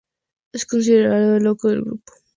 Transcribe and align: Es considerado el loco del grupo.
Es 0.51 0.65
considerado 0.65 1.35
el 1.35 1.43
loco 1.43 1.67
del 1.69 1.83
grupo. 1.83 2.11